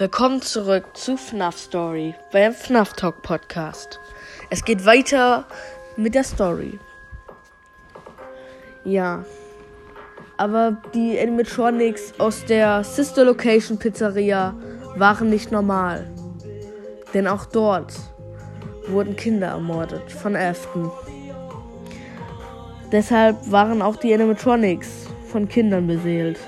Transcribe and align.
Willkommen 0.00 0.40
zurück 0.40 0.96
zu 0.96 1.18
FNAF 1.18 1.58
Story 1.58 2.14
beim 2.32 2.54
FNAF 2.54 2.94
Talk 2.94 3.20
Podcast. 3.20 4.00
Es 4.48 4.64
geht 4.64 4.86
weiter 4.86 5.44
mit 5.98 6.14
der 6.14 6.24
Story. 6.24 6.78
Ja. 8.82 9.26
Aber 10.38 10.78
die 10.94 11.20
Animatronics 11.20 12.14
aus 12.18 12.46
der 12.46 12.82
Sister 12.82 13.26
Location 13.26 13.78
Pizzeria 13.78 14.54
waren 14.96 15.28
nicht 15.28 15.52
normal. 15.52 16.10
Denn 17.12 17.28
auch 17.28 17.44
dort 17.44 17.92
wurden 18.88 19.16
Kinder 19.16 19.48
ermordet 19.48 20.10
von 20.10 20.34
Afton. 20.34 20.90
Deshalb 22.90 23.36
waren 23.50 23.82
auch 23.82 23.96
die 23.96 24.14
Animatronics 24.14 25.08
von 25.30 25.46
Kindern 25.46 25.86
beseelt. 25.86 26.40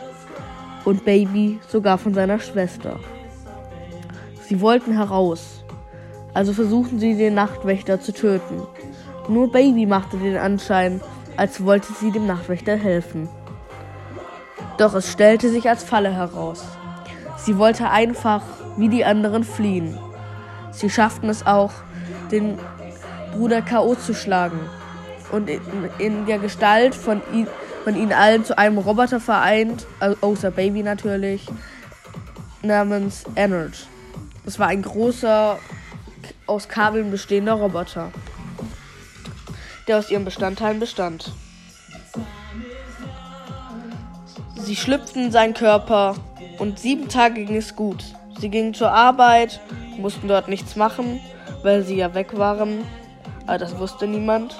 Und 0.86 1.04
Baby 1.04 1.60
sogar 1.68 1.98
von 1.98 2.14
seiner 2.14 2.38
Schwester. 2.38 2.98
Sie 4.48 4.60
wollten 4.60 4.92
heraus. 4.92 5.64
Also 6.34 6.52
versuchten 6.52 6.98
sie 6.98 7.16
den 7.16 7.34
Nachtwächter 7.34 8.00
zu 8.00 8.12
töten. 8.12 8.62
Nur 9.28 9.52
Baby 9.52 9.86
machte 9.86 10.16
den 10.16 10.36
Anschein, 10.36 11.00
als 11.36 11.64
wollte 11.64 11.92
sie 11.92 12.10
dem 12.10 12.26
Nachtwächter 12.26 12.76
helfen. 12.76 13.28
Doch 14.78 14.94
es 14.94 15.12
stellte 15.12 15.50
sich 15.50 15.68
als 15.68 15.84
Falle 15.84 16.12
heraus. 16.12 16.64
Sie 17.36 17.58
wollte 17.58 17.90
einfach 17.90 18.42
wie 18.76 18.88
die 18.88 19.04
anderen 19.04 19.44
fliehen. 19.44 19.98
Sie 20.70 20.90
schafften 20.90 21.28
es 21.28 21.46
auch, 21.46 21.72
den 22.30 22.58
Bruder 23.32 23.62
K.O. 23.62 23.94
zu 23.94 24.14
schlagen 24.14 24.58
und 25.30 25.50
in, 25.98 26.26
der 26.26 26.38
Gestalt 26.38 26.94
von, 26.94 27.20
ihn, 27.32 27.46
von 27.84 27.96
ihnen 27.96 28.12
allen 28.12 28.44
zu 28.44 28.56
einem 28.56 28.78
Roboter 28.78 29.20
vereint, 29.20 29.86
außer 30.20 30.50
Baby 30.50 30.82
natürlich, 30.82 31.46
namens 32.62 33.24
Ennard. 33.34 33.88
Es 34.44 34.58
war 34.58 34.66
ein 34.66 34.82
großer, 34.82 35.58
aus 36.46 36.68
Kabeln 36.68 37.10
bestehender 37.12 37.54
Roboter, 37.54 38.10
der 39.86 39.98
aus 39.98 40.10
ihren 40.10 40.24
Bestandteilen 40.24 40.80
bestand. 40.80 41.32
Sie 44.56 44.74
schlüpften 44.74 45.26
in 45.26 45.32
seinen 45.32 45.54
Körper 45.54 46.16
und 46.58 46.80
sieben 46.80 47.08
Tage 47.08 47.44
ging 47.44 47.56
es 47.56 47.76
gut. 47.76 48.04
Sie 48.40 48.48
gingen 48.48 48.74
zur 48.74 48.90
Arbeit, 48.90 49.60
mussten 49.98 50.26
dort 50.26 50.48
nichts 50.48 50.74
machen, 50.74 51.20
weil 51.62 51.84
sie 51.84 51.96
ja 51.96 52.14
weg 52.14 52.36
waren. 52.36 52.84
Aber 53.46 53.58
das 53.58 53.78
wusste 53.78 54.08
niemand. 54.08 54.56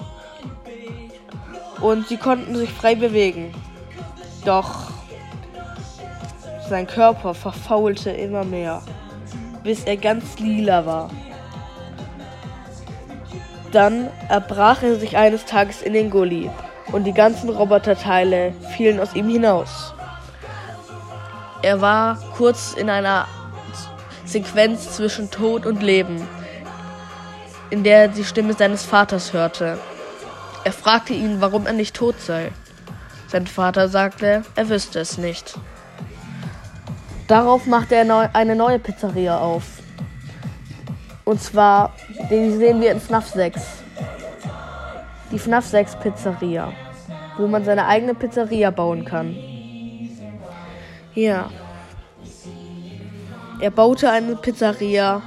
Und 1.81 2.07
sie 2.07 2.19
konnten 2.19 2.55
sich 2.55 2.71
frei 2.71 2.95
bewegen. 2.95 3.53
Doch 4.45 4.93
sein 6.69 6.87
Körper 6.87 7.35
verfaulte 7.35 8.11
immer 8.11 8.45
mehr 8.45 8.83
bis 9.63 9.85
er 9.85 9.97
ganz 9.97 10.39
lila 10.39 10.87
war. 10.87 11.11
Dann 13.71 14.09
erbrach 14.29 14.83
er 14.83 14.97
sich 14.97 15.17
eines 15.17 15.45
Tages 15.47 15.83
in 15.83 15.95
den 15.95 16.11
Gully 16.11 16.51
und 16.93 17.05
die 17.05 17.15
ganzen 17.15 17.49
Roboterteile 17.49 18.53
fielen 18.77 19.01
aus 19.01 19.15
ihm 19.15 19.29
hinaus. 19.29 19.95
Er 21.63 21.81
war 21.81 22.19
kurz 22.37 22.75
in 22.75 22.91
einer 22.91 23.27
Sequenz 24.25 24.97
zwischen 24.97 25.31
Tod 25.31 25.65
und 25.65 25.83
Leben, 25.83 26.27
in 27.71 27.85
der 27.85 28.03
er 28.03 28.09
die 28.09 28.25
Stimme 28.25 28.55
seines 28.55 28.85
Vaters 28.85 29.33
hörte. 29.33 29.79
Er 30.65 30.73
fragte 30.73 31.13
ihn, 31.13 31.41
warum 31.41 31.67
er 31.67 31.73
nicht 31.73 31.97
tot 31.97 32.21
sei. 32.21 32.53
Sein 33.29 33.47
Vater 33.47 33.89
sagte, 33.89 34.43
er 34.55 34.69
wüsste 34.69 35.01
es 35.01 35.19
nicht. 35.19 35.55
Darauf 37.33 37.65
macht 37.65 37.93
er 37.93 38.05
neu, 38.05 38.29
eine 38.35 38.55
neue 38.55 38.79
Pizzeria 38.79 39.39
auf. 39.39 39.81
Und 41.25 41.41
zwar, 41.41 41.95
den 42.29 42.59
sehen 42.59 42.83
wir 42.83 42.93
in 42.93 43.01
FNAF 43.01 43.27
6. 43.29 43.63
Die 45.31 45.39
FNAF 45.39 45.65
6 45.65 45.97
Pizzeria, 45.97 46.75
wo 47.39 47.47
man 47.47 47.65
seine 47.65 47.87
eigene 47.87 48.15
Pizzeria 48.15 48.71
bauen 48.71 49.07
kann. 49.07 49.35
Ja. 51.15 51.49
Er 53.61 53.71
baute 53.71 54.11
eine 54.11 54.37
Pizzeria 54.37 55.23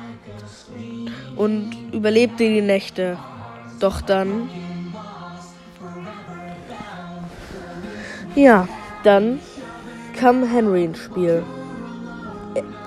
und 1.35 1.75
überlebte 1.91 2.44
die 2.47 2.62
Nächte. 2.62 3.18
Doch 3.79 4.02
dann. 4.02 4.47
Ja, 8.35 8.68
dann 9.03 9.40
kam 10.16 10.47
Henry 10.47 10.85
ins 10.85 11.00
Spiel. 11.00 11.44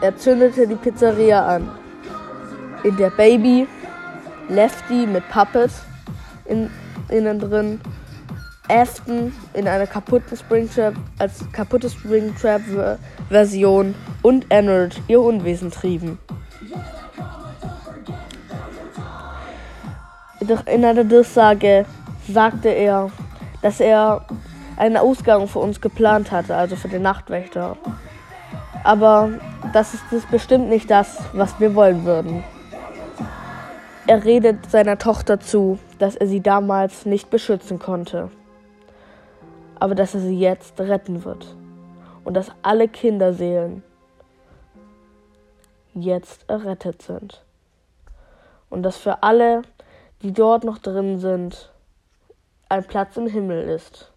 Er 0.00 0.16
zündete 0.16 0.66
die 0.66 0.76
Pizzeria 0.76 1.46
an, 1.46 1.68
in 2.84 2.96
der 2.96 3.10
Baby, 3.10 3.66
Lefty 4.48 5.06
mit 5.06 5.28
Puppet 5.28 5.70
in, 6.46 6.70
innen 7.08 7.38
drin, 7.38 7.80
Afton 8.68 9.32
in 9.54 9.66
einer 9.66 9.86
kaputten 9.86 10.36
Springtrap 10.36 10.94
als 11.18 11.44
kaputte 11.52 11.90
Springtrap 11.90 12.62
Version 13.28 13.94
und 14.22 14.46
Ennard 14.50 15.00
ihr 15.08 15.20
Unwesen 15.20 15.70
trieben. 15.70 16.18
Doch 20.40 20.66
in 20.66 20.84
einer 20.84 21.04
Durchsage 21.04 21.84
sagte 22.26 22.68
er, 22.68 23.10
dass 23.60 23.80
er 23.80 24.24
einen 24.76 24.96
Ausgang 24.96 25.48
für 25.48 25.58
uns 25.58 25.80
geplant 25.80 26.30
hatte, 26.30 26.54
also 26.54 26.76
für 26.76 26.88
den 26.88 27.02
Nachtwächter. 27.02 27.76
Aber 28.84 29.30
das 29.72 29.94
ist, 29.94 30.04
das 30.10 30.26
bestimmt 30.26 30.68
nicht 30.68 30.90
das, 30.90 31.18
was 31.32 31.58
wir 31.60 31.74
wollen 31.74 32.04
würden. 32.04 32.44
Er 34.06 34.24
redet 34.24 34.70
seiner 34.70 34.96
Tochter 34.96 35.38
zu, 35.38 35.78
dass 35.98 36.16
er 36.16 36.26
sie 36.26 36.40
damals 36.40 37.04
nicht 37.04 37.28
beschützen 37.28 37.78
konnte, 37.78 38.30
aber 39.78 39.94
dass 39.94 40.14
er 40.14 40.20
sie 40.20 40.38
jetzt 40.38 40.80
retten 40.80 41.24
wird 41.24 41.54
und 42.24 42.34
dass 42.34 42.50
alle 42.62 42.88
Kinderseelen 42.88 43.82
jetzt 45.94 46.48
errettet 46.48 47.02
sind 47.02 47.44
und 48.70 48.82
dass 48.82 48.96
für 48.96 49.22
alle, 49.22 49.62
die 50.22 50.32
dort 50.32 50.64
noch 50.64 50.78
drin 50.78 51.18
sind, 51.18 51.70
ein 52.68 52.84
Platz 52.84 53.16
im 53.16 53.26
Himmel 53.26 53.68
ist, 53.68 54.10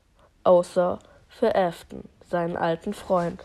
außer 0.43 0.99
für 1.27 1.55
Afton, 1.55 2.03
seinen 2.29 2.55
alten 2.55 2.93
Freund. 2.93 3.43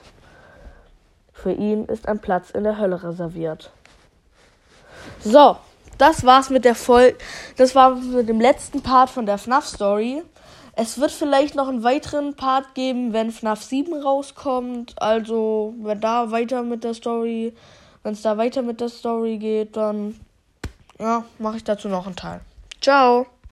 Für 1.42 1.52
ihn 1.52 1.84
ist 1.84 2.08
ein 2.08 2.18
Platz 2.18 2.50
in 2.50 2.64
der 2.64 2.78
Hölle 2.78 3.02
reserviert. 3.02 3.70
So, 5.20 5.56
das 5.98 6.24
war's 6.24 6.50
mit 6.50 6.64
der 6.64 6.74
Folge. 6.74 7.18
Das 7.56 7.74
war 7.74 7.94
mit 7.94 8.28
dem 8.28 8.40
letzten 8.40 8.82
Part 8.82 9.10
von 9.10 9.26
der 9.26 9.38
FNAF 9.38 9.66
Story. 9.66 10.22
Es 10.72 10.98
wird 10.98 11.10
vielleicht 11.10 11.54
noch 11.54 11.68
einen 11.68 11.84
weiteren 11.84 12.34
Part 12.34 12.74
geben, 12.74 13.12
wenn 13.12 13.30
FNAF 13.30 13.62
7 13.62 13.94
rauskommt. 13.94 14.94
Also, 15.00 15.74
wenn 15.78 16.00
da 16.00 16.30
weiter 16.30 16.62
mit 16.62 16.84
der 16.84 16.94
Story, 16.94 17.54
wenn 18.02 18.12
es 18.12 18.22
da 18.22 18.36
weiter 18.36 18.62
mit 18.62 18.80
der 18.80 18.88
Story 18.88 19.38
geht, 19.38 19.76
dann 19.76 20.18
ja, 20.98 21.24
mache 21.38 21.58
ich 21.58 21.64
dazu 21.64 21.88
noch 21.88 22.06
einen 22.06 22.16
Teil. 22.16 22.40
Ciao. 22.80 23.26